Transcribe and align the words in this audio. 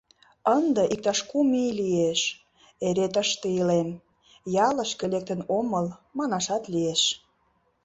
Ынде, 0.57 0.83
иктаж 0.93 1.19
кум 1.29 1.49
ий 1.63 1.71
лиеш, 1.79 2.21
эре 2.87 3.07
тыште 3.13 3.47
илем, 3.59 3.89
ялышке 4.67 5.05
лектын 5.13 5.39
омыл, 5.57 5.85
манашат 6.17 6.63
лиеш. 6.73 7.01